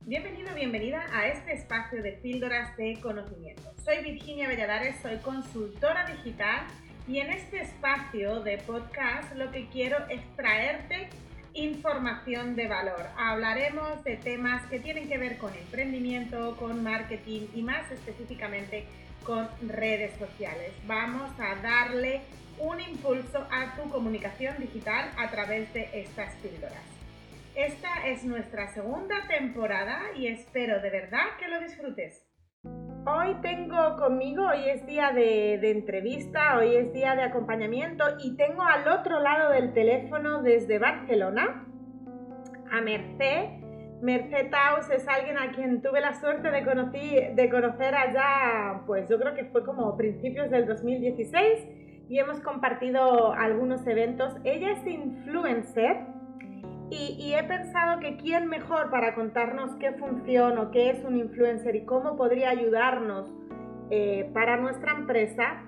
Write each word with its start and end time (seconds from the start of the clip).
Bienvenido, 0.00 0.54
bienvenida 0.54 1.04
a 1.12 1.28
este 1.28 1.52
espacio 1.52 2.02
de 2.02 2.12
píldoras 2.12 2.76
de 2.76 2.98
conocimiento. 3.00 3.74
Soy 3.84 4.02
Virginia 4.02 4.48
Valladares, 4.48 4.96
soy 5.02 5.18
consultora 5.18 6.06
digital 6.06 6.66
y 7.06 7.18
en 7.18 7.30
este 7.30 7.60
espacio 7.60 8.40
de 8.40 8.58
podcast 8.58 9.34
lo 9.34 9.50
que 9.50 9.68
quiero 9.68 9.98
es 10.08 10.20
traerte 10.36 11.10
información 11.52 12.56
de 12.56 12.68
valor. 12.68 13.06
Hablaremos 13.18 14.02
de 14.04 14.16
temas 14.16 14.64
que 14.70 14.80
tienen 14.80 15.08
que 15.08 15.18
ver 15.18 15.36
con 15.36 15.54
emprendimiento, 15.54 16.56
con 16.56 16.82
marketing 16.82 17.48
y 17.54 17.62
más 17.62 17.90
específicamente 17.90 18.84
con 19.24 19.48
redes 19.66 20.18
sociales. 20.18 20.72
Vamos 20.86 21.30
a 21.38 21.56
darle 21.56 22.22
un 22.58 22.80
impulso 22.80 23.46
a 23.50 23.76
tu 23.76 23.90
comunicación 23.90 24.56
digital 24.58 25.10
a 25.18 25.30
través 25.30 25.72
de 25.74 25.90
estas 25.92 26.34
píldoras. 26.36 26.82
Esta 27.54 27.87
es 28.08 28.24
nuestra 28.24 28.68
segunda 28.68 29.16
temporada 29.28 29.98
y 30.16 30.28
espero 30.28 30.80
de 30.80 30.88
verdad 30.88 31.36
que 31.38 31.46
lo 31.46 31.60
disfrutes. 31.60 32.26
Hoy 33.04 33.36
tengo 33.42 33.96
conmigo, 33.98 34.46
hoy 34.46 34.66
es 34.66 34.86
día 34.86 35.12
de, 35.12 35.56
entrevista, 35.70 36.56
hoy 36.56 36.74
es 36.74 36.92
día 36.94 37.14
de 37.16 37.22
acompañamiento 37.22 38.04
y 38.24 38.34
tengo 38.36 38.62
al 38.62 38.88
otro 38.88 39.20
lado 39.20 39.52
del 39.52 39.74
teléfono 39.74 40.42
desde 40.42 40.78
Barcelona 40.78 41.66
a 42.72 42.80
Merced. 42.80 43.60
Merced 44.00 44.50
Taus 44.50 44.88
es 44.90 45.06
alguien 45.06 45.36
a 45.36 45.52
quien 45.52 45.82
tuve 45.82 46.00
la 46.00 46.14
suerte 46.14 46.50
de, 46.50 47.32
de 47.34 47.50
conocer 47.50 47.94
allá, 47.94 48.84
pues 48.86 49.06
yo 49.10 49.18
creo 49.18 49.34
que 49.34 49.44
fue 49.44 49.66
como 49.66 49.94
principios 49.98 50.50
del 50.50 50.66
2016 50.66 51.68
y 52.08 52.18
hemos 52.18 52.40
compartido 52.40 53.32
algunos 53.32 53.86
eventos. 53.86 54.34
Ella 54.44 54.72
es 54.72 54.86
influencer 54.86 56.17
y, 56.90 57.34
he 57.34 57.42
pensado 57.44 58.00
que 58.00 58.16
quién 58.16 58.48
mejor 58.48 58.90
para 58.90 59.14
contarnos 59.14 59.74
qué 59.76 59.92
funciona 59.92 60.60
o 60.62 60.70
qué 60.70 60.90
es 60.90 61.04
un 61.04 61.16
influencer 61.16 61.76
y 61.76 61.84
cómo 61.84 62.16
podría 62.16 62.50
ayudarnos 62.50 63.30
eh, 63.90 64.30
para 64.34 64.56
nuestra 64.56 64.92
empresa, 64.92 65.62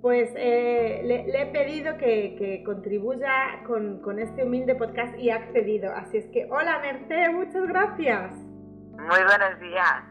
pues 0.00 0.30
eh, 0.36 1.00
le, 1.04 1.42
he 1.42 1.46
pedido 1.46 1.96
que, 1.96 2.62
contribuya 2.64 3.62
con, 3.66 4.18
este 4.18 4.44
humilde 4.44 4.74
podcast 4.74 5.18
y 5.18 5.30
ha 5.30 5.36
accedido. 5.36 5.92
Así 5.94 6.18
es 6.18 6.26
que, 6.26 6.46
hola 6.50 6.78
Merced, 6.80 7.30
muchas 7.32 7.66
gracias. 7.66 8.32
Muy 8.32 9.24
buenos 9.24 9.60
días. 9.60 10.02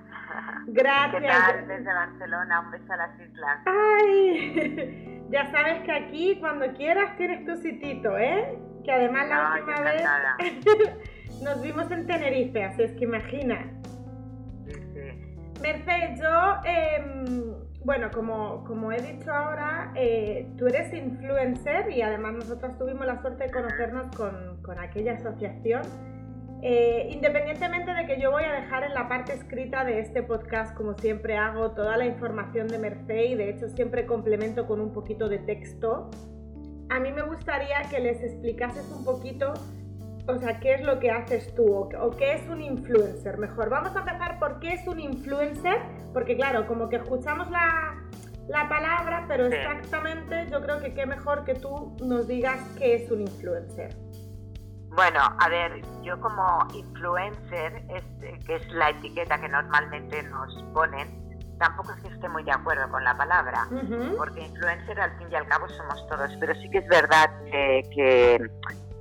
Gracias. 0.68 1.22
¿Qué 1.22 1.28
tal 1.28 1.68
desde 1.68 1.94
Barcelona? 1.94 2.60
Un 2.62 2.72
beso 2.72 2.94
a 2.94 2.98
las 2.98 3.20
islas. 3.20 3.60
Ay, 3.66 5.10
ya 5.30 5.52
sabes 5.52 5.82
que 5.84 5.92
aquí 5.92 6.38
cuando 6.40 6.74
quieras 6.74 7.16
tienes 7.18 7.46
tu 7.46 7.56
sitito, 7.58 8.18
¿eh? 8.18 8.58
que 8.84 8.92
además 8.92 9.30
la 9.30 9.54
última 9.54 9.82
vez 9.82 10.04
nos 11.44 11.62
vimos 11.62 11.90
en 11.92 12.06
Tenerife, 12.06 12.64
así 12.64 12.84
es 12.84 12.92
que 12.94 13.06
imagina. 13.06 13.72
Mercedes, 15.62 16.20
yo, 16.20 16.58
em, 16.66 17.54
bueno, 17.86 18.12
como, 18.12 18.64
como 18.66 18.92
he 18.92 19.02
dicho 19.02 19.32
ahora, 19.32 19.94
eh, 19.96 20.48
tú 20.58 20.68
eres 20.68 20.94
influencer 20.94 21.90
y 21.92 22.02
además 22.02 22.34
nosotros 22.34 22.78
tuvimos 22.78 23.06
la 23.06 23.22
suerte 23.22 23.46
de 23.46 23.52
conocernos 23.52 24.08
con, 24.16 24.62
con 24.62 24.78
aquella 24.80 25.14
asociación. 25.14 25.84
Eh, 26.66 27.10
independientemente 27.12 27.94
de 27.94 28.06
que 28.06 28.22
yo 28.22 28.32
voy 28.32 28.46
a 28.46 28.54
dejar 28.54 28.86
en 28.86 28.94
la 28.94 29.10
parte 29.10 29.34
escrita 29.34 29.84
de 29.84 30.00
este 30.00 30.24
podcast, 30.24 30.74
como 30.76 30.94
siempre 30.98 31.36
hago, 31.36 31.72
toda 31.72 31.98
la 31.98 32.06
información 32.06 32.68
de 32.70 32.80
Mercedes 32.80 33.32
y 33.32 33.36
de 33.36 33.50
hecho 33.50 33.68
siempre 33.68 34.06
complemento 34.06 34.66
con 34.66 34.80
un 34.80 34.94
poquito 34.94 35.28
de 35.28 35.40
texto 35.40 36.10
a 36.94 37.00
mí 37.00 37.12
me 37.12 37.24
gustaría 37.24 37.82
que 37.90 38.00
les 38.00 38.22
explicases 38.22 38.88
un 38.92 39.04
poquito, 39.04 39.54
o 40.28 40.38
sea, 40.38 40.60
qué 40.60 40.76
es 40.76 40.84
lo 40.84 41.00
que 41.00 41.10
haces 41.10 41.54
tú 41.56 41.74
o, 41.74 42.12
qué 42.12 42.34
es 42.34 42.48
un 42.48 42.62
influencer. 42.62 43.38
Mejor, 43.38 43.70
vamos 43.70 43.96
a 43.96 44.00
empezar 44.00 44.40
por 44.40 44.60
qué 44.60 44.74
es 44.74 44.88
un 44.88 45.00
influencer, 45.00 45.78
porque 46.14 46.36
claro, 46.36 46.68
como 46.68 46.90
que 46.90 46.98
escuchamos 46.98 47.50
la, 47.50 48.00
palabra, 48.70 49.26
pero 49.28 49.48
exactamente 49.48 50.48
yo 50.52 50.62
creo 50.62 50.80
que 50.80 50.94
qué 50.94 51.06
mejor 51.06 51.46
que 51.46 51.56
tú 51.56 51.96
nos 52.04 52.28
digas 52.28 52.60
qué 52.78 52.96
es 52.96 53.10
un 53.10 53.22
influencer. 53.22 53.96
Bueno, 54.96 55.20
a 55.40 55.50
ver, 55.50 55.82
yo 56.04 56.20
como 56.20 56.68
influencer, 56.74 57.84
este, 57.90 58.40
que 58.46 58.56
es 58.56 58.72
la 58.74 58.92
etiqueta 58.92 59.40
que 59.40 59.50
normalmente 59.50 60.22
nos 60.24 60.54
ponen, 60.74 61.24
tampoco 61.58 61.94
es 61.94 62.02
que 62.02 62.14
esté 62.14 62.30
muy 62.30 62.44
de 62.44 62.52
acuerdo 62.52 62.90
con 62.92 63.04
la 63.04 63.18
palabra, 63.18 63.68
porque 64.18 64.42
influencer 64.42 65.00
al 65.00 65.18
fin 65.18 65.28
y 65.32 65.36
al 65.36 65.48
cabo 65.48 65.68
somos 65.70 66.08
todos, 66.10 66.30
pero 66.40 66.54
sí 66.56 66.70
que 66.70 66.80
es 66.80 66.88
verdad 66.88 67.30
que, 67.52 68.50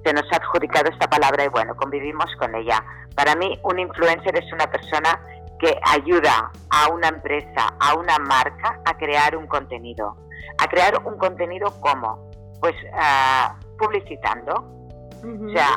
se 0.05 0.13
nos 0.13 0.25
ha 0.33 0.37
adjudicado 0.37 0.91
esta 0.91 1.09
palabra 1.09 1.45
y 1.45 1.49
bueno, 1.49 1.77
convivimos 1.77 2.27
con 2.37 2.53
ella. 2.57 2.83
Para 3.15 3.37
mí 3.37 3.57
un 3.63 3.79
influencer 3.79 4.37
es 4.37 4.53
una 4.53 4.69
persona 4.69 5.21
que 5.61 5.79
ayuda 5.93 6.51
a 6.71 6.89
una 6.89 7.07
empresa, 7.07 7.73
a 7.79 7.95
una 7.95 8.19
marca 8.19 8.81
a 8.85 8.97
crear 8.97 9.37
un 9.37 9.47
contenido. 9.47 10.17
¿A 10.59 10.67
crear 10.67 11.01
un 11.05 11.17
contenido 11.19 11.73
cómo? 11.81 12.29
Pues 12.61 12.75
ah, 12.95 13.55
publicitando, 13.79 14.82
o 15.23 15.51
sea, 15.53 15.69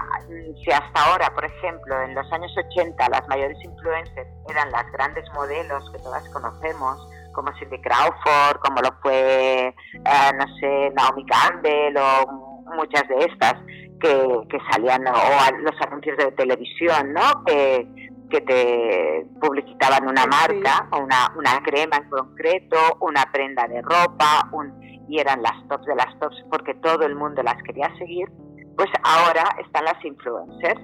si 0.63 0.71
hasta 0.71 1.05
ahora, 1.05 1.29
por 1.35 1.45
ejemplo, 1.45 2.01
en 2.01 2.15
los 2.15 2.31
años 2.31 2.51
80 2.57 3.09
las 3.09 3.27
mayores 3.27 3.57
influencers 3.63 4.27
eran 4.49 4.71
las 4.71 4.91
grandes 4.91 5.23
modelos 5.33 5.87
que 5.91 5.99
todas 5.99 6.27
conocemos, 6.29 7.07
como 7.33 7.51
Cindy 7.59 7.79
Crawford, 7.81 8.59
como 8.61 8.81
lo 8.81 8.91
fue, 9.03 9.67
eh, 9.67 10.31
no 10.37 10.57
sé, 10.59 10.91
Naomi 10.95 11.25
Campbell 11.25 11.95
o 11.97 12.63
muchas 12.75 13.07
de 13.07 13.25
estas 13.25 13.55
que, 13.99 14.59
salían, 14.71 15.05
o 15.07 15.57
los 15.61 15.81
anuncios 15.81 16.17
de 16.17 16.31
televisión, 16.31 17.13
¿no? 17.13 17.43
Que, 17.45 17.87
que 18.29 18.41
te 18.41 19.27
publicitaban 19.39 20.07
una 20.07 20.25
marca, 20.25 20.87
o 20.91 20.99
una, 20.99 21.31
una 21.37 21.61
crema 21.63 21.97
en 21.97 22.09
concreto, 22.09 22.77
una 23.01 23.23
prenda 23.31 23.67
de 23.67 23.81
ropa, 23.81 24.49
un, 24.51 24.73
y 25.07 25.19
eran 25.19 25.41
las 25.43 25.67
tops 25.67 25.85
de 25.85 25.95
las 25.95 26.19
tops 26.19 26.43
porque 26.49 26.73
todo 26.75 27.05
el 27.05 27.15
mundo 27.15 27.43
las 27.43 27.61
quería 27.63 27.95
seguir 27.97 28.27
pues 28.75 28.89
ahora 29.03 29.43
están 29.63 29.85
las 29.85 30.03
influencers. 30.03 30.81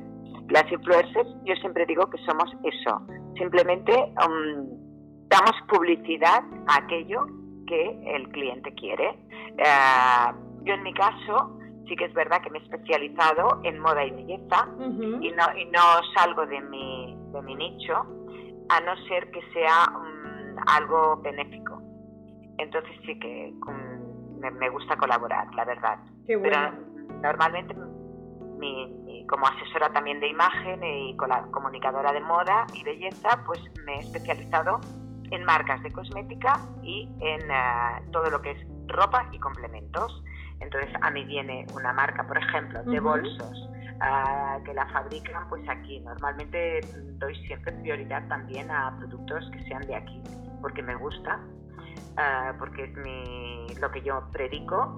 Las 0.49 0.69
influencers, 0.71 1.29
yo 1.45 1.55
siempre 1.55 1.85
digo 1.85 2.09
que 2.09 2.17
somos 2.25 2.51
eso, 2.63 3.01
simplemente 3.37 3.93
um, 3.93 4.67
damos 5.29 5.53
publicidad 5.69 6.43
a 6.67 6.77
aquello 6.77 7.25
que 7.67 8.15
el 8.15 8.27
cliente 8.29 8.73
quiere. 8.73 9.09
Eh, 9.57 10.33
yo 10.63 10.73
en 10.73 10.83
mi 10.83 10.93
caso 10.93 11.57
sí 11.87 11.95
que 11.95 12.05
es 12.05 12.13
verdad 12.13 12.41
que 12.41 12.49
me 12.49 12.59
he 12.59 12.61
especializado 12.63 13.61
en 13.63 13.79
moda 13.79 14.05
y 14.05 14.11
belleza 14.11 14.67
y, 15.21 15.31
no, 15.31 15.57
y 15.57 15.65
no 15.65 15.81
salgo 16.15 16.45
de 16.45 16.61
mi, 16.61 17.17
de 17.31 17.41
mi 17.41 17.55
nicho 17.55 17.93
a 18.69 18.79
no 18.81 18.95
ser 19.07 19.31
que 19.31 19.41
sea 19.53 19.87
um, 19.95 20.57
algo 20.67 21.17
benéfico. 21.17 21.81
Entonces 22.57 22.91
sí 23.05 23.17
que 23.19 23.53
um, 23.67 24.39
me, 24.39 24.69
gusta 24.69 24.97
colaborar, 24.97 25.53
la 25.55 25.65
verdad. 25.65 25.99
Pero 26.27 26.90
normalmente 27.21 27.75
como 29.31 29.47
asesora 29.47 29.91
también 29.93 30.19
de 30.19 30.27
imagen 30.27 30.83
y 30.83 31.15
comunicadora 31.51 32.11
de 32.11 32.19
moda 32.19 32.67
y 32.73 32.83
belleza, 32.83 33.41
pues 33.45 33.59
me 33.85 33.95
he 33.95 33.99
especializado 33.99 34.79
en 35.31 35.45
marcas 35.45 35.81
de 35.83 35.91
cosmética 35.91 36.59
y 36.83 37.09
en 37.21 37.49
eh, 37.49 38.09
todo 38.11 38.29
lo 38.29 38.41
que 38.41 38.51
es 38.51 38.67
ropa 38.87 39.27
y 39.31 39.39
complementos. 39.39 40.23
Entonces 40.59 40.89
a 41.01 41.09
mí 41.09 41.23
viene 41.23 41.65
una 41.73 41.93
marca, 41.93 42.27
por 42.27 42.37
ejemplo, 42.37 42.83
de 42.83 42.99
bolsos 42.99 43.69
eh, 43.95 44.63
que 44.65 44.73
la 44.73 44.85
fabrican, 44.87 45.47
pues 45.47 45.67
aquí. 45.69 46.01
Normalmente 46.01 46.81
doy 47.17 47.35
siempre 47.47 47.71
prioridad 47.71 48.27
también 48.27 48.69
a 48.69 48.95
productos 48.97 49.49
que 49.51 49.63
sean 49.63 49.81
de 49.87 49.95
aquí, 49.95 50.21
porque 50.61 50.83
me 50.83 50.95
gusta, 50.95 51.39
eh, 52.17 52.53
porque 52.59 52.83
es 52.85 52.95
mi, 52.97 53.67
lo 53.79 53.91
que 53.91 54.01
yo 54.01 54.23
predico, 54.31 54.97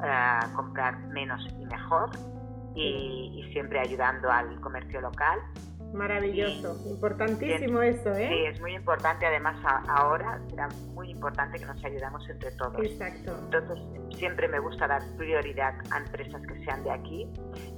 comprar 0.56 1.00
menos 1.08 1.46
y 1.60 1.66
mejor 1.66 2.10
y, 2.76 3.50
siempre 3.52 3.80
ayudando 3.80 4.32
al 4.32 4.60
comercio 4.62 5.00
local. 5.02 5.40
Maravilloso, 5.94 6.76
importantísimo 6.90 7.84
eso, 7.84 8.16
¿eh? 8.16 8.28
Sí, 8.28 8.46
es 8.46 8.60
muy 8.60 8.74
importante, 8.74 9.28
además 9.28 9.56
ahora 9.88 10.42
será 10.50 10.68
muy 10.96 11.12
importante 11.12 11.60
que 11.60 11.66
nos 11.68 11.86
ayudamos 11.86 12.28
entre 12.28 12.52
todos. 12.54 12.84
Exacto. 12.84 13.38
Entonces, 13.44 13.78
siempre 14.18 14.48
me 14.48 14.58
gusta 14.58 14.88
dar 14.88 15.04
prioridad 15.18 15.76
a 15.92 16.00
empresas 16.00 16.42
que 16.48 16.66
sean 16.66 16.84
de 16.84 16.92
aquí 16.92 17.30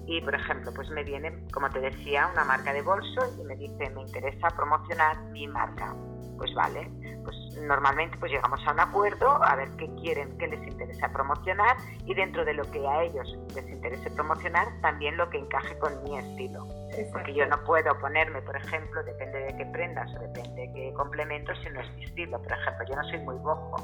y, 0.08 0.22
por 0.22 0.34
ejemplo, 0.34 0.72
pues 0.74 0.90
me 0.92 1.04
viene, 1.04 1.46
como 1.52 1.70
te 1.70 1.82
decía, 1.82 2.30
una 2.32 2.46
marca 2.46 2.72
de 2.72 2.82
bolso 2.82 3.22
y 3.38 3.44
me 3.44 3.58
dice, 3.58 3.90
me 3.94 4.04
interesa 4.04 4.48
promocionar 4.56 5.22
mi 5.32 5.46
marca. 5.50 5.94
Pues 6.38 6.54
vale, 6.54 6.90
pues 7.24 7.36
normalmente 7.62 8.18
pues 8.18 8.32
llegamos 8.32 8.60
a 8.68 8.72
un 8.72 8.80
acuerdo 8.80 9.44
a 9.44 9.56
ver 9.56 9.70
qué 9.78 9.90
quieren, 9.96 10.38
qué 10.38 10.48
les 10.48 10.62
interesa 10.68 11.10
promocionar 11.10 11.78
y 12.06 12.14
dentro 12.14 12.46
de 12.46 12.54
lo 12.54 12.70
que 12.72 12.86
a 12.88 13.04
ellos 13.04 13.38
les 13.56 13.68
interese 13.70 14.10
promocionar 14.12 14.68
también 14.82 15.18
lo 15.18 15.30
que 15.30 15.40
encaje 15.40 15.78
con 15.80 16.04
mi 16.04 16.18
estilo. 16.18 16.68
Porque 17.12 17.34
yo 17.34 17.46
no 17.48 17.62
puedo 17.64 17.98
ponerme, 18.00 18.42
por 18.42 18.56
ejemplo, 18.56 19.04
depende 19.04 19.40
de 19.40 19.58
qué 19.58 19.66
prendas 19.66 20.10
o 20.16 20.20
depende 20.20 20.62
de 20.62 20.74
qué 20.74 20.94
complementos, 20.94 21.58
si 21.62 21.70
no 21.70 21.82
es 21.82 21.94
mi 21.96 22.06
estilo. 22.06 22.42
Por 22.42 22.52
ejemplo, 22.52 22.86
yo 22.90 22.96
no 22.96 23.04
soy 23.10 23.20
muy 23.20 23.36
bojo, 23.38 23.76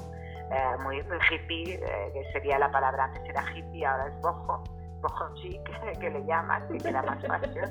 eh, 0.52 0.78
muy, 0.82 1.04
hippie, 1.30 1.76
eh, 1.76 2.12
que 2.14 2.32
sería 2.32 2.60
la 2.60 2.72
palabra 2.72 3.06
antes 3.06 3.24
era 3.28 3.44
hippie, 3.52 3.86
ahora 3.86 4.08
es 4.08 4.22
bojo. 4.22 4.64
boho 5.02 5.36
chic 5.36 5.62
que 6.00 6.10
le 6.10 6.24
llaman, 6.26 6.68
que 6.70 6.78
queda 6.78 7.02
más 7.02 7.26
fácil. 7.26 7.62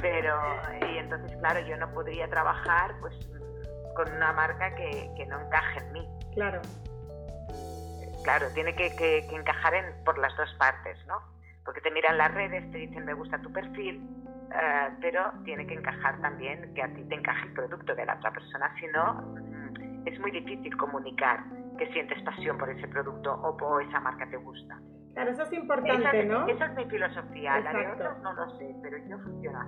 Pero, 0.00 0.34
y 0.88 0.98
entonces, 0.98 1.36
claro, 1.38 1.60
yo 1.60 1.76
no 1.76 1.90
podría 1.92 2.28
trabajar 2.28 2.94
pues 3.00 3.14
con 3.98 4.14
una 4.14 4.32
marca 4.32 4.72
que, 4.76 5.10
que 5.16 5.26
no 5.26 5.40
encaje 5.40 5.80
en 5.80 5.92
mí. 5.92 6.08
Claro. 6.32 6.60
Claro, 8.22 8.46
tiene 8.54 8.72
que, 8.76 8.94
que, 8.94 9.18
encajar 9.34 9.74
en, 9.74 9.86
por 10.04 10.18
las 10.18 10.36
dos 10.36 10.54
partes, 10.54 10.96
¿no? 11.08 11.20
Porque 11.64 11.80
te 11.80 11.90
miran 11.90 12.16
las 12.16 12.32
redes, 12.32 12.70
te 12.70 12.78
dicen 12.78 13.04
me 13.04 13.14
gusta 13.14 13.42
tu 13.42 13.52
perfil, 13.52 14.08
eh, 14.54 14.88
pero 15.00 15.32
tiene 15.44 15.66
que 15.66 15.74
encajar 15.74 16.20
también 16.20 16.72
que 16.74 16.82
a 16.82 16.94
ti 16.94 17.02
te 17.08 17.16
encaje 17.16 17.48
el 17.48 17.54
producto 17.54 17.92
de 17.96 18.06
la 18.06 18.14
otra 18.14 18.30
persona, 18.30 18.72
si 18.78 18.86
no, 18.86 19.14
mm, 19.14 20.06
es 20.06 20.20
muy 20.20 20.30
difícil 20.30 20.76
comunicar 20.76 21.42
que 21.76 21.92
sientes 21.92 22.22
pasión 22.22 22.56
por 22.56 22.70
ese 22.70 22.86
producto 22.86 23.34
o 23.34 23.56
por 23.56 23.82
esa 23.82 23.98
marca 23.98 24.30
te 24.30 24.36
gusta. 24.36 24.78
Claro, 25.14 25.32
eso 25.32 25.42
es 25.42 25.52
importante, 25.54 26.24
¿no? 26.24 26.46
Esa 26.46 26.66
es 26.66 26.74
mi 26.76 26.84
filosofía, 26.84 27.58
la 27.58 27.72
de 27.72 27.88
otros 27.88 28.22
no 28.22 28.32
lo 28.32 28.58
sé, 28.58 28.76
pero 28.80 28.96
yo 29.08 29.18
funciona 29.18 29.66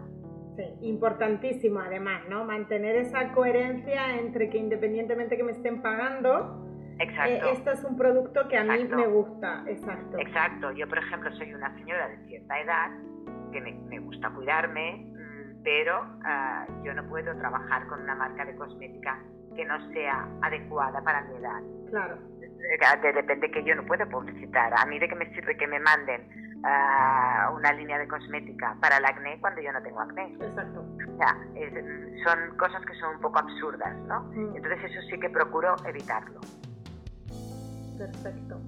Sí, 0.56 0.64
importantísimo 0.82 1.81
además, 1.81 2.23
¿no? 2.29 2.44
Mantener 2.44 2.97
esa 2.97 3.32
coherencia 3.32 4.19
entre 4.19 4.50
que 4.50 4.58
independientemente 4.58 5.37
que 5.37 5.44
me 5.44 5.52
estén 5.52 5.81
pagando, 5.81 6.67
Exacto. 7.00 7.47
Eh, 7.47 7.52
esto 7.52 7.70
es 7.70 7.85
un 7.85 7.97
producto 7.97 8.47
que 8.49 8.58
a 8.58 8.64
mí 8.64 8.85
me 8.85 9.06
gusta, 9.06 9.64
exacto. 9.67 10.19
Exacto, 10.19 10.70
yo 10.73 10.87
por 10.87 10.99
ejemplo 10.99 11.32
soy 11.32 11.55
una 11.55 11.75
señora 11.76 12.08
de 12.08 12.19
cierta 12.26 12.61
edad 12.61 12.91
que 13.52 13.61
me, 13.61 13.99
gusta 14.00 14.29
cuidarme, 14.31 15.06
mm, 15.11 15.62
pero 15.64 16.05
ah, 16.25 16.67
yo 16.85 16.93
no 16.93 17.08
puedo 17.08 17.35
trabajar 17.37 17.87
con 17.87 18.02
una 18.02 18.14
marca 18.14 18.44
de 18.44 18.55
cosmética 18.55 19.19
que 19.56 19.64
no 19.64 19.93
sea 19.93 20.29
adecuada 20.43 21.02
para 21.02 21.23
mi 21.23 21.37
edad. 21.37 21.61
Claro. 21.88 22.19
De 23.02 23.12
repente 23.12 23.50
que 23.50 23.64
yo 23.64 23.75
no 23.75 23.85
puedo 23.87 24.06
publicitar. 24.08 24.73
A 24.76 24.85
mí 24.87 24.99
de 24.99 25.08
qué 25.08 25.14
me 25.17 25.32
sirve 25.35 25.56
que 25.56 25.67
me 25.67 25.81
manden 25.81 26.50
uh, 26.62 27.55
una 27.55 27.73
línea 27.73 27.99
de 27.99 28.09
cosmética 28.09 28.77
para 28.81 28.99
el 28.99 29.05
acné 29.05 29.39
cuando 29.41 29.61
yo 29.61 29.73
no 29.73 29.83
tengo 29.83 30.01
acné. 30.01 30.35
Exacto. 30.41 30.81
O 30.81 31.17
sea, 31.17 31.37
son 32.25 32.57
cosas 32.57 32.85
que 32.87 32.95
son 32.95 33.17
un 33.17 33.21
poco 33.21 33.39
absurdas, 33.39 33.97
¿no? 34.07 34.23
Mm. 34.23 34.57
Entonces 34.57 34.91
eso 34.91 35.01
sí 35.11 35.21
que 35.21 35.31
procuro 35.31 35.77
evitarlo. 35.87 36.41
Perfecto. 37.99 38.61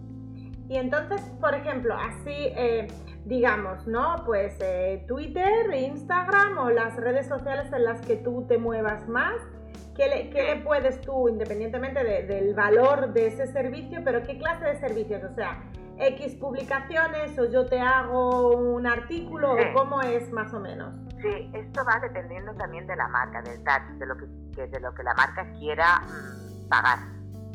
Y 0.68 0.76
entonces, 0.76 1.20
por 1.40 1.54
ejemplo, 1.54 1.94
así, 1.94 2.30
eh, 2.56 2.88
digamos, 3.24 3.86
¿no? 3.86 4.22
Pues 4.24 4.56
eh, 4.60 5.04
Twitter, 5.06 5.72
Instagram 5.74 6.58
o 6.58 6.70
las 6.70 6.96
redes 6.96 7.26
sociales 7.26 7.72
en 7.72 7.84
las 7.84 8.00
que 8.06 8.16
tú 8.16 8.46
te 8.46 8.58
muevas 8.58 9.06
más, 9.08 9.34
¿qué 9.94 10.08
le, 10.08 10.30
qué 10.30 10.54
le 10.54 10.62
puedes 10.62 11.00
tú, 11.00 11.28
independientemente 11.28 12.02
del 12.02 12.54
valor 12.54 13.12
de 13.12 13.26
ese 13.26 13.46
servicio, 13.48 14.00
pero 14.04 14.22
qué 14.22 14.38
clase 14.38 14.64
de 14.64 14.76
servicios? 14.76 15.22
O 15.24 15.34
sea, 15.34 15.62
X 15.98 16.34
publicaciones 16.36 17.38
o 17.38 17.44
yo 17.46 17.66
te 17.66 17.80
hago 17.80 18.56
un 18.56 18.86
artículo 18.86 19.52
o 19.52 19.56
cómo 19.74 20.00
es 20.02 20.30
más 20.32 20.52
o 20.52 20.60
menos. 20.60 20.94
Sí, 21.20 21.50
esto 21.54 21.84
va 21.84 22.00
dependiendo 22.00 22.52
también 22.54 22.86
de 22.86 22.96
la 22.96 23.08
marca, 23.08 23.42
del 23.42 23.62
touch, 23.62 23.98
de 23.98 24.06
lo 24.06 24.16
que, 24.16 24.66
de 24.66 24.80
lo 24.80 24.92
que 24.94 25.02
la 25.02 25.14
marca 25.14 25.46
quiera 25.52 26.00
mm, 26.00 26.68
pagar 26.68 26.98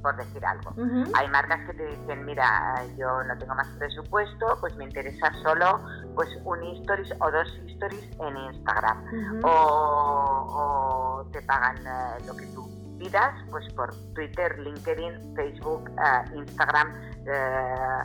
por 0.01 0.15
decir 0.15 0.45
algo. 0.45 0.73
Hay 1.15 1.27
marcas 1.29 1.59
que 1.67 1.73
te 1.73 1.85
dicen, 1.85 2.25
mira, 2.25 2.83
yo 2.97 3.23
no 3.23 3.37
tengo 3.37 3.55
más 3.55 3.67
presupuesto, 3.77 4.57
pues 4.61 4.75
me 4.77 4.85
interesa 4.85 5.31
solo 5.43 5.81
pues 6.15 6.29
un 6.45 6.63
stories 6.63 7.11
o 7.19 7.31
dos 7.31 7.47
stories 7.67 8.09
en 8.19 8.37
Instagram. 8.53 9.03
o, 9.43 11.27
te 11.31 11.41
pagan 11.41 11.77
eh, 11.77 12.23
lo 12.25 12.35
que 12.35 12.45
tú 12.47 12.69
pidas, 12.97 13.33
pues 13.49 13.71
por 13.73 13.93
Twitter, 14.13 14.57
LinkedIn, 14.59 15.35
Facebook, 15.35 15.89
eh, 15.89 16.35
Instagram, 16.35 16.93
eh, 17.25 18.03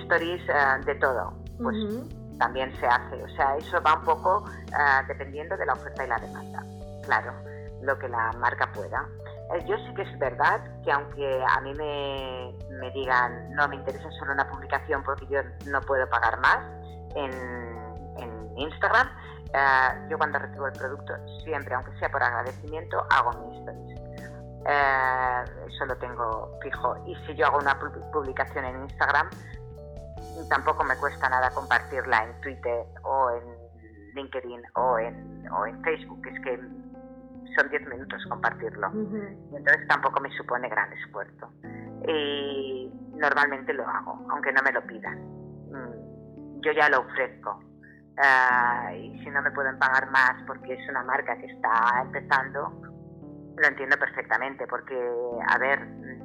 stories, 0.00 0.42
de 0.86 0.94
todo. 0.96 1.32
Pues 1.62 1.76
también 2.38 2.74
se 2.80 2.86
hace. 2.86 3.22
O 3.22 3.28
sea, 3.30 3.56
eso 3.56 3.80
va 3.82 3.94
un 3.94 4.04
poco 4.04 4.44
dependiendo 5.08 5.56
de 5.56 5.66
la 5.66 5.74
oferta 5.74 6.04
y 6.04 6.08
la 6.08 6.18
demanda. 6.18 6.62
Claro, 7.04 7.32
lo 7.82 7.98
que 7.98 8.08
la 8.08 8.32
marca 8.32 8.70
pueda. 8.72 9.06
Eh, 9.52 9.64
yo 9.66 9.76
sí 9.78 9.94
que 9.94 10.02
es 10.02 10.18
verdad 10.18 10.60
que 10.82 10.90
aunque 10.90 11.44
a 11.46 11.60
mí 11.60 11.74
me, 11.74 12.54
me, 12.80 12.90
digan 12.92 13.50
no 13.54 13.68
me 13.68 13.76
interesa 13.76 14.10
solo 14.18 14.32
una 14.32 14.48
publicación 14.48 15.02
porque 15.02 15.26
yo 15.26 15.40
no 15.66 15.80
puedo 15.82 16.08
pagar 16.08 16.40
más 16.40 16.58
en, 17.14 17.30
en 18.16 18.58
Instagram, 18.58 19.08
eh, 19.52 20.08
yo 20.08 20.16
cuando 20.16 20.38
recibo 20.38 20.66
el 20.66 20.72
producto 20.72 21.14
siempre, 21.44 21.74
aunque 21.74 21.96
sea 21.98 22.08
por 22.08 22.22
agradecimiento, 22.22 23.06
hago 23.10 23.32
mi 23.32 23.58
stories. 23.58 24.00
Eh, 24.66 25.44
eso 25.68 25.84
lo 25.86 25.96
tengo 25.96 26.58
fijo. 26.62 26.96
Y 27.06 27.14
si 27.26 27.34
yo 27.34 27.46
hago 27.46 27.58
una 27.58 27.78
publicación 28.12 28.64
en 28.64 28.82
Instagram, 28.82 29.28
tampoco 30.48 30.84
me 30.84 30.96
cuesta 30.96 31.28
nada 31.28 31.50
compartirla 31.50 32.24
en 32.24 32.40
Twitter 32.40 32.84
o 33.02 33.30
en 33.30 34.14
LinkedIn 34.14 34.62
o 34.74 34.98
en, 34.98 35.48
o 35.50 35.66
en 35.66 35.82
Facebook. 35.82 36.26
Es 36.26 36.40
que 36.40 36.60
son 37.56 37.68
10 37.70 37.88
minutos 37.88 38.24
compartirlo. 38.28 38.88
Entonces 38.88 39.86
tampoco 39.88 40.20
me 40.20 40.30
supone 40.36 40.68
gran 40.68 40.92
esfuerzo. 40.92 41.50
Y 42.08 42.92
normalmente 43.16 43.72
lo 43.72 43.86
hago, 43.86 44.26
aunque 44.30 44.52
no 44.52 44.62
me 44.62 44.72
lo 44.72 44.82
pidan. 44.86 45.18
Mm, 45.70 46.60
yo 46.60 46.72
ya 46.72 46.88
lo 46.88 47.00
ofrezco. 47.00 47.60
Ah, 48.18 48.92
y 48.94 49.18
si 49.24 49.30
no 49.30 49.42
me 49.42 49.50
pueden 49.50 49.78
pagar 49.78 50.10
más 50.10 50.42
porque 50.46 50.74
es 50.74 50.88
una 50.88 51.02
marca 51.02 51.36
que 51.36 51.46
está 51.46 52.02
empezando, 52.02 52.93
lo 53.56 53.66
entiendo 53.66 53.96
perfectamente, 53.98 54.66
porque, 54.66 54.96
a 55.48 55.58
ver, 55.58 55.78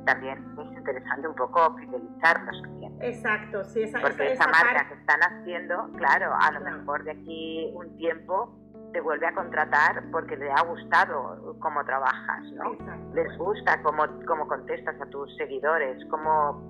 también 0.05 0.39
es 0.59 0.77
interesante 0.77 1.27
un 1.27 1.35
poco 1.35 1.75
fidelizar 1.77 2.43
los 2.43 2.61
clientes. 2.61 3.15
Exacto, 3.15 3.63
sí, 3.63 3.83
esa, 3.83 3.99
Porque 3.99 4.33
esa, 4.33 4.47
marca 4.47 4.87
que 4.87 4.95
están 4.95 5.21
haciendo, 5.21 5.89
claro, 5.97 6.33
a 6.39 6.51
lo 6.51 6.61
mejor 6.61 7.03
de 7.03 7.11
aquí 7.11 7.71
un 7.73 7.95
tiempo 7.97 8.55
te 8.93 9.01
vuelve 9.01 9.27
a 9.27 9.35
contratar 9.35 10.03
porque 10.11 10.35
le 10.35 10.51
ha 10.51 10.61
gustado 10.63 11.55
cómo 11.59 11.83
trabajas, 11.85 12.43
¿no? 12.53 12.75
Les 13.13 13.37
gusta 13.37 13.81
cómo, 13.83 14.03
cómo 14.25 14.47
contestas 14.47 14.99
a 14.99 15.05
tus 15.07 15.35
seguidores, 15.37 16.03
cómo 16.09 16.63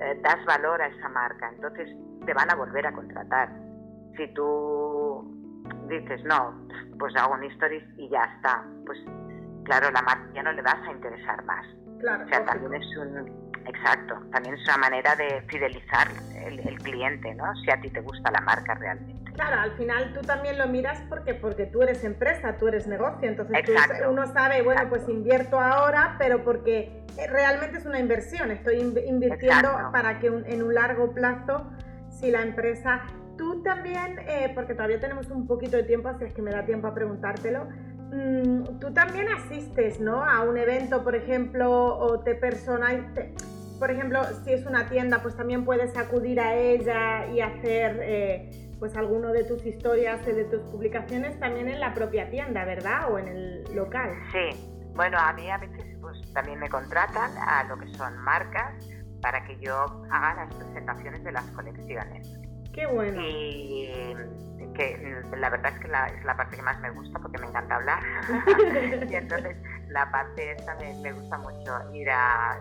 eh, 0.00 0.18
das 0.22 0.44
valor 0.46 0.80
a 0.80 0.86
esa 0.86 1.08
marca. 1.10 1.50
Entonces 1.54 1.88
te 2.24 2.32
van 2.32 2.50
a 2.50 2.54
volver 2.54 2.86
a 2.86 2.92
contratar. 2.92 3.50
Si 4.16 4.32
tú 4.32 5.22
dices, 5.88 6.24
no, 6.24 6.66
pues 6.98 7.14
hago 7.16 7.34
un 7.34 7.44
stories 7.44 7.84
y 7.98 8.08
ya 8.08 8.22
está, 8.36 8.64
pues 8.86 8.98
claro, 9.64 9.90
la 9.90 10.02
marca 10.02 10.26
ya 10.34 10.42
no 10.42 10.52
le 10.52 10.62
vas 10.62 10.76
a 10.86 10.92
interesar 10.92 11.44
más. 11.44 11.66
Claro, 12.00 12.24
o 12.24 12.28
sea, 12.28 12.44
también 12.44 12.74
es 12.74 12.96
un... 12.96 13.44
Exacto, 13.66 14.20
también 14.30 14.56
es 14.56 14.64
una 14.68 14.76
manera 14.76 15.16
de 15.16 15.40
fidelizar 15.48 16.06
el, 16.36 16.60
el 16.60 16.78
cliente, 16.80 17.34
¿no? 17.34 17.44
Si 17.64 17.70
a 17.70 17.80
ti 17.80 17.88
te 17.88 18.00
gusta 18.00 18.30
la 18.30 18.42
marca 18.42 18.74
realmente. 18.74 19.32
Claro, 19.32 19.60
al 19.62 19.72
final 19.72 20.12
tú 20.12 20.20
también 20.20 20.58
lo 20.58 20.68
miras 20.68 21.00
porque, 21.08 21.34
porque 21.34 21.66
tú 21.66 21.82
eres 21.82 22.04
empresa, 22.04 22.56
tú 22.58 22.68
eres 22.68 22.86
negocio, 22.86 23.26
entonces 23.28 23.64
uno 24.08 24.26
sabe, 24.26 24.62
bueno, 24.62 24.82
pues 24.88 25.08
invierto 25.08 25.58
ahora, 25.58 26.14
pero 26.18 26.44
porque 26.44 27.04
realmente 27.28 27.78
es 27.78 27.86
una 27.86 27.98
inversión, 27.98 28.50
estoy 28.50 28.80
invirtiendo 28.80 29.90
para 29.92 30.20
que 30.20 30.28
en 30.28 30.62
un 30.62 30.74
largo 30.74 31.12
plazo, 31.12 31.68
si 32.10 32.30
la 32.30 32.42
empresa, 32.42 33.02
tú 33.36 33.62
también, 33.62 34.20
eh, 34.20 34.52
porque 34.54 34.74
todavía 34.74 35.00
tenemos 35.00 35.30
un 35.30 35.46
poquito 35.48 35.76
de 35.76 35.82
tiempo, 35.82 36.08
así 36.08 36.24
es 36.24 36.32
que 36.34 36.42
me 36.42 36.52
da 36.52 36.64
tiempo 36.64 36.86
a 36.86 36.94
preguntártelo, 36.94 37.66
mm, 38.12 38.78
tú 38.80 38.92
también 38.92 39.28
asistes, 39.28 40.00
¿no? 40.00 40.24
A 40.24 40.42
un 40.42 40.56
evento, 40.56 41.02
por 41.04 41.14
ejemplo, 41.14 41.96
o 41.96 42.20
te 42.20 42.34
personalizas 42.34 43.28
por 43.78 43.90
ejemplo, 43.90 44.20
si 44.44 44.52
es 44.52 44.66
una 44.66 44.88
tienda, 44.88 45.20
pues 45.20 45.36
también 45.36 45.64
puedes 45.64 45.96
acudir 45.96 46.40
a 46.40 46.54
ella 46.54 47.26
y 47.26 47.40
hacer 47.40 47.98
eh, 48.02 48.72
pues 48.78 48.96
alguno 48.96 49.32
de 49.32 49.44
tus 49.44 49.66
historias, 49.66 50.24
de 50.24 50.44
tus 50.44 50.60
publicaciones 50.70 51.38
también 51.40 51.68
en 51.68 51.80
la 51.80 51.92
propia 51.92 52.30
tienda, 52.30 52.64
¿verdad? 52.64 53.12
O 53.12 53.18
en 53.18 53.28
el 53.28 53.64
local. 53.74 54.10
Sí, 54.32 54.56
bueno, 54.94 55.18
a 55.18 55.32
mí 55.32 55.50
a 55.50 55.58
veces 55.58 55.98
pues, 56.00 56.32
también 56.32 56.60
me 56.60 56.68
contratan 56.68 57.36
a 57.36 57.64
lo 57.64 57.76
que 57.78 57.88
son 57.94 58.16
marcas 58.18 58.74
para 59.20 59.44
que 59.44 59.58
yo 59.58 59.74
haga 60.10 60.44
las 60.44 60.54
presentaciones 60.54 61.24
de 61.24 61.32
las 61.32 61.44
colecciones. 61.50 62.43
Qué 62.74 62.86
bueno. 62.86 63.20
Y 63.22 63.74
que 64.74 65.22
la 65.36 65.50
verdad 65.50 65.72
es 65.72 65.78
que 65.78 65.86
es 65.86 66.24
la 66.24 66.36
parte 66.36 66.56
que 66.56 66.62
más 66.62 66.78
me 66.80 66.90
gusta 66.90 67.18
porque 67.18 67.38
me 67.38 67.46
encanta 67.46 67.76
hablar. 67.76 68.02
y 69.08 69.14
entonces 69.14 69.56
la 69.88 70.10
parte 70.10 70.52
esa 70.52 70.74
me, 70.74 71.12
gusta 71.12 71.38
mucho 71.38 71.92
ir 71.92 72.10
a 72.10 72.58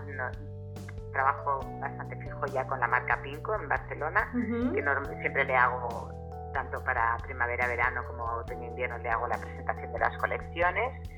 trabajo 1.12 1.60
bastante 1.79 2.15
fijo 2.17 2.46
ya 2.48 2.65
con 2.67 2.79
la 2.79 2.88
marca 2.88 3.22
Pinco 3.22 3.53
en 3.55 3.67
Barcelona, 3.67 4.32
que 4.34 5.17
siempre 5.22 5.46
le 5.46 5.55
hago, 5.55 6.12
tanto 6.53 6.84
para 6.84 7.17
primavera-verano 7.17 8.03
como 8.08 8.24
otoño-invierno, 8.24 8.98
le 8.98 9.10
hago 9.10 9.27
la 9.27 9.38
presentación 9.38 9.93
de 9.93 10.00
las 10.00 10.17
colecciones 10.17 11.10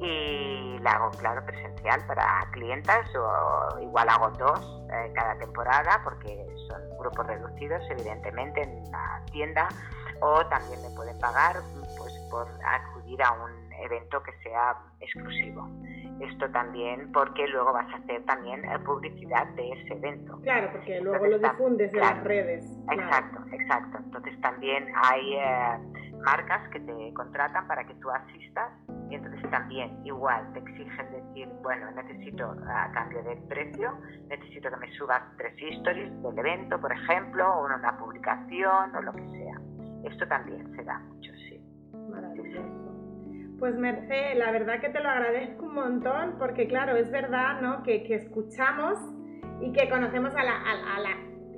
y 0.00 0.78
la 0.82 0.92
hago, 0.92 1.10
claro, 1.10 1.44
presencial 1.44 2.00
para 2.06 2.46
clientas 2.52 3.14
o 3.16 3.80
igual 3.80 4.08
hago 4.08 4.30
dos 4.30 4.84
eh, 4.92 5.12
cada 5.14 5.36
temporada 5.38 6.00
porque 6.04 6.46
son 6.70 6.98
grupos 6.98 7.26
reducidos, 7.26 7.82
evidentemente, 7.90 8.62
en 8.62 8.90
la 8.90 9.22
tienda 9.32 9.68
o 10.20 10.44
también 10.46 10.80
me 10.82 10.90
pueden 10.90 11.18
pagar 11.18 11.56
pues 11.96 12.12
por 12.30 12.46
acudir 12.64 13.22
a 13.22 13.32
un 13.32 13.72
evento 13.84 14.22
que 14.22 14.32
sea 14.42 14.76
exclusivo. 15.00 15.68
Esto 16.20 16.50
también 16.50 17.10
porque 17.12 17.46
luego 17.48 17.72
vas 17.72 17.90
a 17.94 17.96
hacer 17.96 18.22
también 18.26 18.62
eh, 18.64 18.78
publicidad 18.80 19.46
de 19.54 19.70
ese 19.70 19.94
evento. 19.94 20.38
Claro, 20.42 20.70
porque 20.72 21.00
luego 21.00 21.26
lo 21.26 21.38
difundes 21.38 21.92
en 21.94 22.00
las 22.00 22.22
redes. 22.24 22.64
Exacto, 22.90 23.40
exacto. 23.52 23.98
Entonces 24.04 24.38
también 24.42 24.86
hay 25.02 25.34
eh, 25.36 25.78
marcas 26.24 26.68
que 26.70 26.80
te 26.80 27.12
contratan 27.14 27.66
para 27.66 27.84
que 27.84 27.94
tú 27.94 28.10
asistas 28.10 28.70
y 29.08 29.14
entonces 29.14 29.50
también 29.50 30.04
igual 30.04 30.52
te 30.52 30.60
exigen 30.60 31.10
decir, 31.10 31.48
bueno, 31.62 31.90
necesito 31.92 32.54
a 32.68 32.90
cambio 32.92 33.22
del 33.22 33.38
precio, 33.44 33.98
necesito 34.28 34.70
que 34.70 34.76
me 34.76 34.92
subas 34.92 35.22
tres 35.36 35.54
stories 35.78 36.22
del 36.22 36.38
evento, 36.38 36.80
por 36.80 36.92
ejemplo, 36.92 37.44
o 37.54 37.64
una 37.64 37.98
publicación 37.98 38.94
o 38.94 39.02
lo 39.02 39.12
que 39.12 39.28
sea. 39.30 39.60
Esto 40.04 40.26
también 40.28 40.70
se 40.76 40.84
da 40.84 40.98
mucho, 40.98 41.32
sí. 41.48 41.60
Pues 43.60 43.76
Merced, 43.76 44.38
la 44.38 44.52
verdad 44.52 44.80
que 44.80 44.88
te 44.88 45.00
lo 45.00 45.10
agradezco 45.10 45.66
un 45.66 45.74
montón 45.74 46.36
porque 46.38 46.66
claro, 46.66 46.96
es 46.96 47.10
verdad 47.10 47.60
¿no? 47.60 47.82
que, 47.82 48.06
escuchamos 48.14 48.98
y 49.60 49.72
que 49.72 49.90
conocemos 49.90 50.34
a 50.34 50.42
la, 50.42 50.54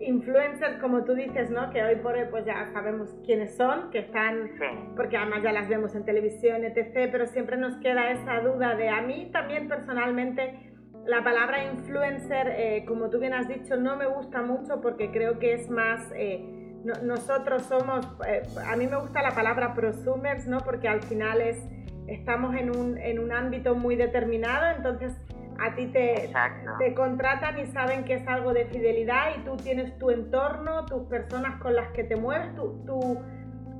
influencers, 0.06 0.78
como 0.80 1.04
tú 1.04 1.14
dices, 1.14 1.50
¿no? 1.50 1.70
Que 1.70 1.82
hoy 1.82 1.96
por 1.96 2.14
hoy 2.14 2.26
pues 2.30 2.44
ya 2.44 2.70
sabemos 2.72 3.14
quiénes 3.24 3.56
son, 3.56 3.90
que 3.90 4.00
están, 4.00 4.50
porque 4.96 5.16
además 5.16 5.42
ya 5.42 5.52
las 5.52 5.68
vemos 5.68 5.94
en 5.94 6.04
televisión, 6.04 6.64
etc., 6.64 7.10
pero 7.10 7.26
siempre 7.26 7.56
nos 7.56 7.76
queda 7.76 8.10
esa 8.10 8.40
duda 8.40 8.74
de 8.74 8.88
a 8.88 9.02
mí 9.02 9.30
también 9.32 9.68
personalmente 9.68 10.72
la 11.06 11.24
palabra 11.24 11.64
influencer, 11.64 12.48
eh, 12.48 12.84
como 12.86 13.10
tú 13.10 13.18
bien 13.18 13.32
has 13.32 13.48
dicho, 13.48 13.76
no 13.76 13.96
me 13.96 14.06
gusta 14.06 14.42
mucho 14.42 14.80
porque 14.80 15.10
creo 15.10 15.38
que 15.38 15.54
es 15.54 15.70
más... 15.70 16.10
Eh, 16.14 16.58
nosotros 17.04 17.62
somos, 17.62 18.04
eh, 18.26 18.42
a 18.66 18.74
mí 18.74 18.88
me 18.88 18.96
gusta 18.96 19.22
la 19.22 19.30
palabra 19.30 19.72
prosumers, 19.72 20.48
¿no? 20.48 20.58
Porque 20.58 20.88
al 20.88 21.00
final 21.00 21.40
es 21.40 21.64
estamos 22.06 22.54
en 22.56 22.76
un, 22.76 22.98
en 22.98 23.18
un 23.18 23.32
ámbito 23.32 23.74
muy 23.74 23.96
determinado, 23.96 24.76
entonces 24.76 25.12
a 25.60 25.74
ti 25.74 25.86
te, 25.86 26.32
te 26.78 26.94
contratan 26.94 27.58
y 27.58 27.66
saben 27.66 28.04
que 28.04 28.14
es 28.14 28.28
algo 28.28 28.52
de 28.52 28.66
fidelidad 28.66 29.36
y 29.36 29.44
tú 29.44 29.56
tienes 29.56 29.98
tu 29.98 30.10
entorno, 30.10 30.86
tus 30.86 31.06
personas 31.08 31.60
con 31.60 31.74
las 31.74 31.88
que 31.92 32.04
te 32.04 32.16
mueves, 32.16 32.54
tu, 32.54 32.84
tu 32.84 33.22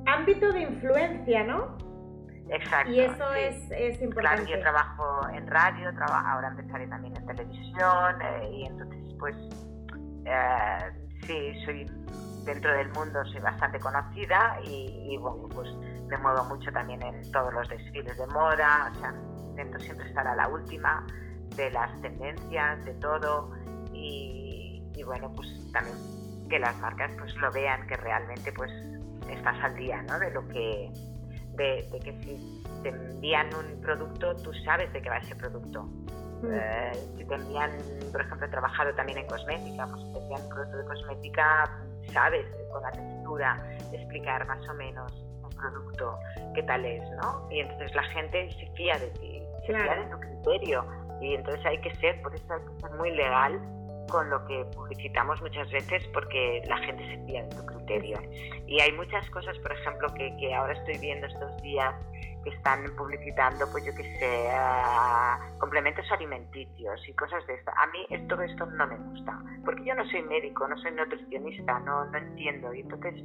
ámbito 0.05 0.51
de 0.51 0.61
influencia, 0.61 1.43
¿no? 1.43 1.77
Exacto. 2.49 2.91
Y 2.91 2.99
eso 2.99 3.33
es, 3.33 3.71
es, 3.71 4.01
importante. 4.01 4.43
Claro, 4.43 4.57
yo 4.57 4.61
trabajo 4.61 5.29
en 5.33 5.47
radio, 5.47 5.93
trabajo, 5.93 6.27
ahora 6.27 6.49
empezaré 6.49 6.87
también 6.87 7.15
en 7.15 7.25
televisión 7.25 8.21
eh, 8.21 8.49
y 8.51 8.65
entonces 8.65 9.15
pues 9.17 9.35
eh, 10.25 10.91
sí, 11.25 11.65
soy 11.65 11.85
dentro 12.45 12.73
del 12.73 12.89
mundo 12.89 13.23
soy 13.25 13.39
bastante 13.39 13.79
conocida 13.79 14.59
y, 14.63 15.17
bueno, 15.17 15.47
pues 15.53 15.69
me 16.07 16.17
muevo 16.17 16.43
mucho 16.45 16.71
también 16.71 17.01
en 17.01 17.31
todos 17.31 17.53
los 17.53 17.67
desfiles 17.69 18.17
de 18.17 18.27
moda, 18.27 18.91
o 18.91 18.99
sea, 18.99 19.13
intento 19.49 19.79
siempre 19.79 20.07
estar 20.07 20.27
a 20.27 20.35
la 20.35 20.47
última 20.47 21.05
de 21.55 21.71
las 21.71 22.01
tendencias, 22.01 22.83
de 22.85 22.93
todo 22.95 23.51
y, 23.93 24.81
bueno, 25.05 25.31
pues 25.35 25.47
también 25.71 25.97
que 26.49 26.59
las 26.59 26.77
marcas 26.79 27.11
pues 27.17 27.35
lo 27.37 27.51
vean 27.51 27.85
que 27.87 27.95
realmente 27.97 28.51
pues 28.53 28.71
estás 29.29 29.57
al 29.63 29.75
día, 29.75 30.01
¿no? 30.03 30.19
De 30.19 30.31
lo 30.31 30.47
que, 30.47 30.91
de, 31.55 31.87
de 31.91 31.99
que 31.99 32.13
si 32.23 32.63
te 32.83 32.89
envían 32.89 33.49
un 33.55 33.81
producto, 33.81 34.35
tú 34.37 34.53
sabes 34.65 34.91
de 34.93 35.01
qué 35.01 35.09
va 35.09 35.17
ese 35.17 35.35
producto 35.35 35.89
eh, 36.51 36.91
si 37.17 37.25
te 37.25 37.35
envían, 37.35 37.71
por 38.11 38.21
ejemplo, 38.21 38.45
he 38.45 38.49
trabajado 38.49 38.93
también 38.95 39.19
en 39.19 39.27
cosmética, 39.27 39.87
pues 39.87 40.01
si 40.01 40.11
te 40.11 40.19
envían 40.19 40.41
un 40.41 40.49
producto 40.49 40.77
de 40.77 40.85
cosmética, 40.85 41.69
sabes 42.11 42.45
con 42.71 42.81
la 42.81 42.91
textura 42.91 43.63
explicar 43.93 44.45
más 44.47 44.67
o 44.67 44.73
menos 44.73 45.11
un 45.41 45.49
producto 45.49 46.19
qué 46.53 46.63
tal 46.63 46.83
es, 46.85 47.09
¿no? 47.11 47.47
Y 47.49 47.59
entonces 47.61 47.95
la 47.95 48.03
gente 48.03 48.51
se 48.51 48.67
fía 48.73 48.97
de 48.99 49.07
ti, 49.07 49.41
se 49.65 49.73
fía 49.73 49.95
de 49.95 50.05
tu 50.11 50.19
criterio. 50.19 50.85
Y 51.23 51.35
entonces 51.35 51.65
hay 51.65 51.79
que 51.79 51.95
ser, 51.95 52.21
por 52.21 52.35
eso 52.35 52.53
hay 52.53 52.59
que 52.59 52.81
ser 52.81 52.91
muy 52.97 53.11
legal 53.11 53.59
con 54.09 54.29
lo 54.29 54.45
que 54.45 54.65
publicitamos 54.75 55.41
muchas 55.41 55.71
veces 55.71 56.05
porque 56.13 56.61
la 56.67 56.77
gente 56.79 57.03
se 57.07 57.25
fía 57.25 57.43
de 57.43 57.55
tu 57.55 57.65
criterio. 57.65 58.19
Y 58.67 58.81
hay 58.81 58.91
muchas 58.91 59.27
cosas, 59.29 59.57
por 59.59 59.71
ejemplo, 59.71 60.13
que, 60.15 60.35
que 60.37 60.53
ahora 60.53 60.73
estoy 60.73 60.97
viendo 60.97 61.25
estos 61.27 61.61
días 61.61 61.95
que 62.43 62.49
están 62.49 62.83
publicitando, 62.97 63.65
pues 63.71 63.85
yo 63.85 63.95
que 63.95 64.03
sé, 64.19 64.49
complementos 65.59 66.05
alimenticios 66.11 67.07
y 67.07 67.13
cosas 67.13 67.45
de 67.47 67.53
esto. 67.53 67.71
A 67.77 67.87
mí 67.87 68.05
todo 68.27 68.41
esto 68.41 68.65
no 68.65 68.85
me 68.85 68.97
gusta, 68.97 69.39
porque 69.63 69.85
yo 69.85 69.95
no 69.95 70.05
soy 70.09 70.23
médico, 70.23 70.67
no 70.67 70.77
soy 70.77 70.91
nutricionista, 70.91 71.79
no, 71.79 72.03
no 72.05 72.17
entiendo. 72.17 72.73
Y 72.73 72.81
entonces 72.81 73.15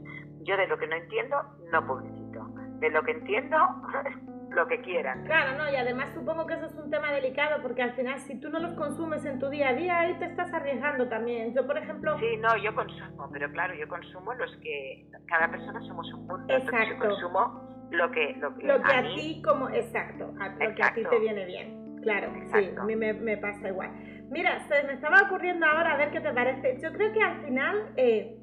yo 0.43 0.57
de 0.57 0.69
lo 0.69 0.78
que 0.78 0.87
no 0.87 0.95
entiendo, 0.95 1.43
no 1.73 1.85
publicito. 1.85 2.47
De 2.78 2.90
lo 2.90 3.02
que 3.02 3.11
entiendo, 3.11 3.57
lo 4.59 4.67
que 4.67 4.81
quieran. 4.81 5.25
Claro, 5.25 5.57
no, 5.57 5.71
y 5.71 5.77
además 5.77 6.11
supongo 6.15 6.45
que 6.47 6.55
eso 6.55 6.67
es 6.67 6.75
un 6.75 6.91
tema 6.91 7.12
delicado 7.12 7.62
porque 7.62 7.81
al 7.81 7.93
final 7.93 8.19
si 8.19 8.41
tú 8.41 8.50
no 8.50 8.59
los 8.59 8.73
consumes 8.73 9.25
en 9.25 9.38
tu 9.38 9.49
día 9.49 9.69
a 9.69 9.73
día, 9.73 10.00
ahí 10.00 10.15
te 10.19 10.25
estás 10.25 10.53
arriesgando 10.53 11.09
también. 11.09 11.55
Yo, 11.55 11.65
por 11.65 11.79
ejemplo... 11.79 12.19
Sí, 12.19 12.37
no, 12.38 12.57
yo 12.57 12.75
consumo, 12.75 13.31
pero 13.33 13.50
claro, 13.53 13.75
yo 13.75 13.87
consumo 13.87 14.35
los 14.35 14.55
que... 14.57 15.07
Cada 15.27 15.49
persona 15.49 15.81
somos 15.83 16.12
un 16.12 16.27
mundo, 16.27 16.53
Exacto. 16.53 16.88
yo 16.91 16.99
consumo 16.99 17.88
lo 17.91 18.11
que, 18.11 18.35
lo 18.37 18.57
que, 18.57 18.71
a, 18.73 19.03
ti 19.15 19.41
como, 19.45 19.69
exacto, 19.69 20.33
lo 20.33 20.75
que 20.75 20.83
a 20.83 20.95
ti 20.95 21.03
te 21.09 21.19
viene 21.21 21.45
bien. 21.45 22.00
Claro, 22.03 22.33
sí, 22.53 22.71
a 22.77 22.85
mí 22.85 22.97
me, 22.97 23.12
me, 23.12 23.37
pasa 23.37 23.69
igual. 23.69 23.91
Mira, 24.31 24.59
se 24.69 24.83
me 24.85 24.95
estaba 24.95 25.23
ocurriendo 25.23 25.67
ahora 25.67 25.95
a 25.95 25.97
ver 25.97 26.11
qué 26.11 26.21
te 26.21 26.33
parece. 26.33 26.79
Yo 26.83 26.93
creo 26.93 27.12
que 27.12 27.23
al 27.23 27.45
final 27.45 27.93
eh, 27.97 28.37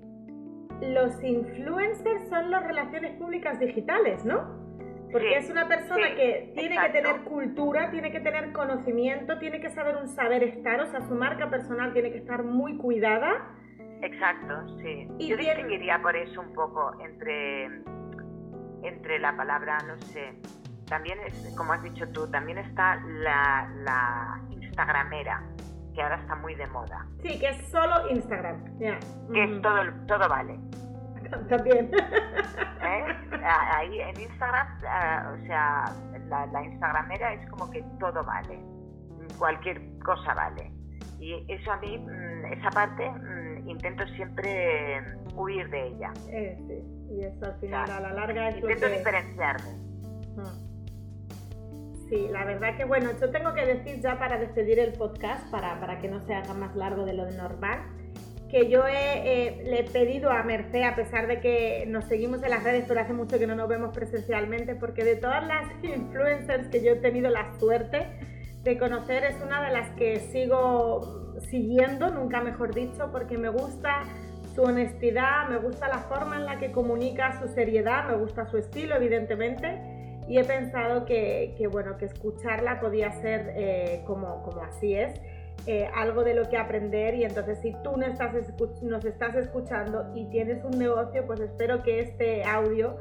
los 0.81 1.23
influencers 1.23 2.29
son 2.29 2.51
las 2.51 2.63
relaciones 2.63 3.17
públicas 3.17 3.59
digitales, 3.59 4.23
¿no? 4.25 4.64
Porque 5.15 5.37
es 5.37 5.49
una 5.49 5.65
persona 5.65 6.13
que 6.13 6.51
tiene 6.55 6.75
que 6.77 6.89
tener 6.89 7.21
cultura, 7.21 7.89
tiene 7.89 8.11
que 8.11 8.19
tener 8.19 8.51
conocimiento, 8.51 9.39
tiene 9.39 9.61
que 9.61 9.69
saber 9.69 9.95
un 9.95 10.09
saber 10.09 10.43
estar, 10.43 10.81
o 10.81 10.87
sea, 10.87 11.07
su 11.07 11.15
marca 11.15 11.49
personal 11.49 11.93
tiene 11.93 12.11
que 12.11 12.17
estar 12.17 12.43
muy 12.43 12.75
cuidada. 12.75 13.55
Exacto, 14.01 14.67
sí. 14.79 15.07
Yo 15.19 15.37
distinguiría 15.37 16.01
por 16.01 16.17
eso 16.17 16.41
un 16.41 16.53
poco 16.53 16.91
entre 17.01 17.67
entre 18.83 19.19
la 19.19 19.37
palabra, 19.37 19.77
no 19.87 19.97
sé, 19.99 20.35
también 20.89 21.17
es, 21.25 21.55
como 21.57 21.71
has 21.71 21.81
dicho 21.81 22.09
tú, 22.09 22.29
también 22.29 22.57
está 22.57 22.97
la, 23.05 23.71
la 23.83 24.41
Instagramera, 24.49 25.43
que 25.93 26.01
ahora 26.01 26.17
está 26.17 26.35
muy 26.35 26.55
de 26.55 26.67
moda. 26.67 27.07
Sí, 27.23 27.39
que 27.39 27.51
es 27.51 27.69
solo 27.69 28.09
Instagram. 28.09 28.77
Que 28.77 29.43
es 29.45 29.61
todo, 29.61 29.81
todo 30.07 30.27
vale. 30.27 30.59
También. 31.49 31.91
¿Eh? 31.93 33.05
Ahí 33.43 33.99
en 33.99 34.19
Instagram, 34.19 34.67
eh, 34.83 35.43
o 35.43 35.47
sea, 35.47 35.85
la, 36.29 36.45
la 36.47 36.63
Instagramera 36.63 37.33
es 37.33 37.49
como 37.49 37.69
que 37.69 37.83
todo 37.99 38.23
vale. 38.23 38.59
Cualquier 39.37 39.81
cosa 39.99 40.33
vale. 40.33 40.71
Y 41.19 41.45
eso 41.51 41.71
a 41.71 41.77
mí, 41.77 41.97
mm, 41.97 42.53
esa 42.53 42.69
parte, 42.71 43.09
mm, 43.09 43.69
intento 43.69 44.05
siempre 44.15 45.01
huir 45.35 45.69
de 45.69 45.87
ella. 45.87 46.13
Eh, 46.29 46.57
sí 46.67 46.95
y 47.09 47.21
eso 47.21 47.45
al 47.45 47.59
final 47.59 47.89
a 47.89 47.99
la 47.99 48.13
larga 48.13 48.49
es 48.49 48.57
Intento 48.57 48.87
diferenciarme. 48.87 49.69
Mm. 50.35 50.65
Sí, 52.09 52.27
la 52.29 52.45
verdad 52.45 52.77
que 52.77 52.85
bueno, 52.85 53.09
yo 53.19 53.31
tengo 53.31 53.53
que 53.53 53.65
decir 53.65 53.99
ya 53.99 54.19
para 54.19 54.37
despedir 54.37 54.79
el 54.79 54.93
podcast, 54.93 55.49
para, 55.49 55.79
para 55.79 55.99
que 55.99 56.07
no 56.07 56.19
se 56.21 56.35
haga 56.35 56.53
más 56.53 56.75
largo 56.75 57.03
de 57.03 57.13
lo 57.13 57.29
normal, 57.31 57.79
que 58.55 58.69
yo 58.69 58.87
he, 58.87 59.63
le 59.65 59.81
he 59.81 59.83
pedido 59.83 60.31
a 60.31 60.41
Merced, 60.43 60.81
a 60.83 60.95
pesar 60.95 61.27
de 61.27 61.41
que 61.41 61.83
nos 61.89 62.05
seguimos 62.05 62.41
en 62.41 62.51
las 62.51 62.63
redes, 62.63 62.85
pero 62.87 63.01
hace 63.01 63.11
mucho 63.11 63.37
que 63.37 63.47
no 63.47 63.53
nos 63.53 63.67
vemos 63.67 63.93
presencialmente, 63.93 64.75
porque 64.75 65.03
de 65.03 65.17
todas 65.17 65.45
las 65.45 65.65
influencers 65.83 66.69
que 66.69 66.81
yo 66.81 66.93
he 66.93 66.95
tenido 66.95 67.29
la 67.29 67.51
suerte 67.59 68.07
de 68.63 68.77
conocer, 68.77 69.25
es 69.25 69.35
una 69.45 69.61
de 69.61 69.73
las 69.73 69.89
que 69.97 70.21
sigo 70.31 71.33
siguiendo, 71.49 72.11
nunca 72.11 72.39
mejor 72.39 72.73
dicho, 72.73 73.09
porque 73.11 73.37
me 73.37 73.49
gusta 73.49 74.03
su 74.55 74.61
honestidad, 74.61 75.49
me 75.49 75.57
gusta 75.57 75.89
la 75.89 75.99
forma 75.99 76.37
en 76.37 76.45
la 76.45 76.57
que 76.57 76.71
comunica 76.71 77.37
su 77.41 77.49
seriedad, 77.49 78.07
me 78.07 78.15
gusta 78.15 78.45
su 78.45 78.57
estilo, 78.57 78.95
evidentemente, 78.95 79.81
y 80.29 80.37
he 80.37 80.45
pensado 80.45 81.03
que, 81.03 81.67
bueno, 81.69 81.97
que 81.97 82.05
escucharla 82.05 82.79
podía 82.79 83.11
ser 83.11 83.51
eh, 83.57 84.01
como, 84.07 84.41
como 84.43 84.61
así 84.61 84.95
es. 84.95 85.19
Eh, 85.67 85.89
algo 85.95 86.23
de 86.23 86.35
lo 86.35 86.47
que 86.47 86.57
aprender 86.57 87.15
y 87.15 87.23
entonces 87.23 87.59
si 87.59 87.73
tú 87.81 87.97
no 87.97 88.05
estás 88.05 88.33
nos 88.83 89.03
estás 89.03 89.35
escuchando 89.35 90.11
y 90.13 90.29
tienes 90.29 90.63
un 90.63 90.77
negocio, 90.77 91.25
pues 91.25 91.39
espero 91.39 91.81
que 91.81 92.01
este 92.01 92.43
audio, 92.43 92.99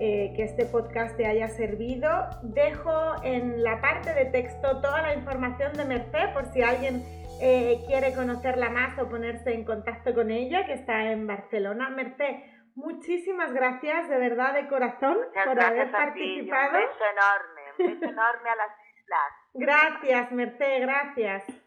eh, 0.00 0.32
que 0.34 0.42
este 0.42 0.64
podcast 0.64 1.16
te 1.16 1.26
haya 1.26 1.48
servido. 1.48 2.08
Dejo 2.42 3.22
en 3.22 3.62
la 3.62 3.80
parte 3.80 4.12
de 4.12 4.24
texto 4.24 4.80
toda 4.80 5.02
la 5.02 5.14
información 5.14 5.72
de 5.74 5.84
Merced 5.84 6.32
por 6.32 6.46
si 6.46 6.62
alguien 6.62 7.04
eh, 7.40 7.80
quiere 7.86 8.12
conocerla 8.12 8.70
más 8.70 8.98
o 8.98 9.08
ponerse 9.08 9.54
en 9.54 9.64
contacto 9.64 10.12
con 10.12 10.32
ella, 10.32 10.66
que 10.66 10.72
está 10.72 11.12
en 11.12 11.28
Barcelona. 11.28 11.90
Merced, 11.90 12.42
muchísimas 12.74 13.52
gracias 13.52 14.08
de 14.08 14.18
verdad 14.18 14.54
de 14.54 14.66
corazón 14.66 15.16
por 15.44 15.62
haber 15.62 15.92
participado. 15.92 16.70
un 16.70 16.86
beso 16.86 17.04
enorme, 17.12 17.62
un 17.78 18.00
beso 18.00 18.12
enorme 18.12 18.50
a 18.50 18.56
las 18.56 18.72
islas. 18.98 19.32
Gracias, 19.54 20.32
Merced, 20.32 20.80
gracias. 20.80 21.59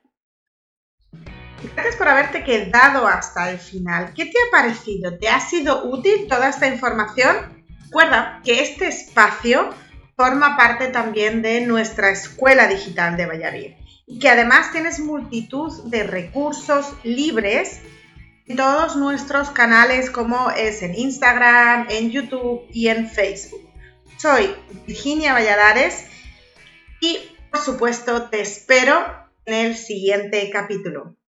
Gracias 1.72 1.96
por 1.96 2.10
haberte 2.10 2.44
quedado 2.44 3.08
hasta 3.08 3.50
el 3.50 3.58
final. 3.58 4.14
¿Qué 4.14 4.26
te 4.26 4.38
ha 4.38 4.52
parecido? 4.52 5.18
¿Te 5.18 5.30
ha 5.30 5.40
sido 5.40 5.86
útil 5.86 6.28
toda 6.28 6.50
esta 6.50 6.68
información? 6.68 7.64
Recuerda 7.86 8.42
que 8.44 8.62
este 8.62 8.88
espacio 8.88 9.70
forma 10.18 10.58
parte 10.58 10.88
también 10.88 11.42
de 11.42 11.62
nuestra 11.62 12.10
escuela 12.10 12.68
digital 12.68 13.16
de 13.18 13.26
Valladolid 13.26 13.72
y 14.06 14.20
que 14.20 14.30
además 14.30 14.72
tienes 14.72 15.00
multitud 15.00 15.72
de 15.86 16.04
recursos 16.04 16.94
libres 17.04 17.80
en 18.46 18.58
todos 18.58 18.98
nuestros 18.98 19.50
canales 19.52 20.10
como 20.10 20.52
es 20.52 20.82
en 20.82 20.96
Instagram, 20.96 21.88
en 21.90 22.12
YouTube 22.12 22.64
y 22.72 22.90
en 22.90 23.10
Facebook. 23.10 23.70
Soy 24.18 24.54
Virginia 24.86 25.34
Valladares 25.34 26.06
y 27.00 27.18
por 27.50 27.62
supuesto 27.62 28.30
te 28.30 28.42
espero 28.42 29.06
en 29.46 29.68
el 29.68 29.76
siguiente 29.76 30.50
capítulo. 30.52 31.16